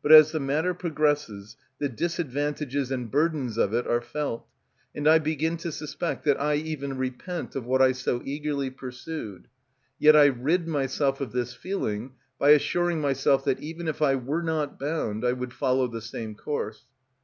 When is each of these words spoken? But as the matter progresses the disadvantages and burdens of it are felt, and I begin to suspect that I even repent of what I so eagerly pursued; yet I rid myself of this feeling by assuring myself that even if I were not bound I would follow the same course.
But 0.00 0.12
as 0.12 0.30
the 0.30 0.38
matter 0.38 0.72
progresses 0.74 1.56
the 1.80 1.88
disadvantages 1.88 2.92
and 2.92 3.10
burdens 3.10 3.58
of 3.58 3.74
it 3.74 3.84
are 3.84 4.00
felt, 4.00 4.46
and 4.94 5.08
I 5.08 5.18
begin 5.18 5.56
to 5.56 5.72
suspect 5.72 6.22
that 6.22 6.40
I 6.40 6.54
even 6.54 6.96
repent 6.96 7.56
of 7.56 7.64
what 7.66 7.82
I 7.82 7.90
so 7.90 8.22
eagerly 8.24 8.70
pursued; 8.70 9.48
yet 9.98 10.14
I 10.14 10.26
rid 10.26 10.68
myself 10.68 11.20
of 11.20 11.32
this 11.32 11.52
feeling 11.52 12.12
by 12.38 12.50
assuring 12.50 13.00
myself 13.00 13.44
that 13.46 13.58
even 13.58 13.88
if 13.88 14.00
I 14.02 14.14
were 14.14 14.40
not 14.44 14.78
bound 14.78 15.24
I 15.24 15.32
would 15.32 15.52
follow 15.52 15.88
the 15.88 16.00
same 16.00 16.36
course. 16.36 16.84